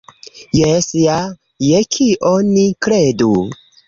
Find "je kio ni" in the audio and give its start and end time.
1.65-2.65